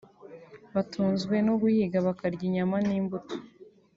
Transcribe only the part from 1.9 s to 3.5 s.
bakarya inyama n’imbuto